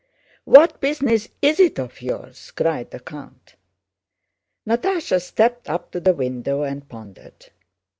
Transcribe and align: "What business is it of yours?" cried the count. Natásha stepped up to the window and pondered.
"What 0.45 0.81
business 0.81 1.27
is 1.43 1.59
it 1.59 1.77
of 1.77 2.01
yours?" 2.01 2.49
cried 2.49 2.89
the 2.89 2.99
count. 2.99 3.55
Natásha 4.67 5.21
stepped 5.21 5.69
up 5.69 5.91
to 5.91 5.99
the 5.99 6.15
window 6.15 6.63
and 6.63 6.89
pondered. 6.89 7.51